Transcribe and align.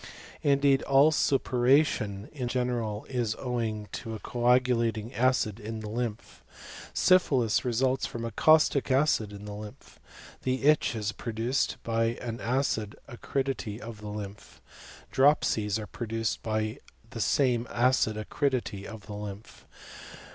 Indeed 0.41 0.81
all 0.81 1.11
suppuration 1.11 2.27
in 2.33 2.47
general 2.47 3.05
IS 3.07 3.35
owing 3.37 3.87
to 3.91 4.15
a 4.15 4.19
coagulating 4.19 5.13
acid 5.13 5.59
in 5.59 5.81
the 5.81 5.89
lymph. 5.89 6.43
Sypl^ilis 6.91 7.63
results 7.63 8.07
from 8.07 8.25
a 8.25 8.31
caustic 8.31 8.89
acid 8.89 9.31
in 9.31 9.45
the 9.45 9.53
lymph. 9.53 9.99
The 10.41 10.63
itch 10.63 10.95
is 10.95 11.11
produced 11.11 11.77
by 11.83 12.15
an 12.17 12.39
acid 12.41 12.95
acridity 13.07 13.79
of 13.79 14.01
the 14.01 14.07
lymph. 14.07 14.59
Dropsies 15.11 15.77
ate 15.77 15.91
produced 15.91 16.41
by 16.41 16.79
the 17.11 17.21
same 17.21 17.67
acid 17.69 18.17
acridity 18.17 18.87
of 18.87 19.05
the 19.05 19.13
lymph. 19.13 19.67